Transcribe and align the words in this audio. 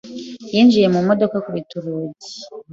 yinjiye 0.53 0.87
mu 0.93 0.99
modoka 1.07 1.33
akubita 1.37 1.71
urugi. 1.77 2.29